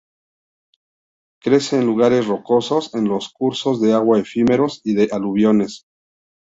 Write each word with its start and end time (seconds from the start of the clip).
Crece 1.43 1.75
en 1.77 1.85
lugares 1.85 2.25
rocosos, 2.25 2.95
en 2.95 3.07
los 3.07 3.29
cursos 3.29 3.79
de 3.81 3.93
agua 3.93 4.17
efímeros 4.17 4.81
y 4.83 4.95
de 4.95 5.09
aluviones. 5.11 5.85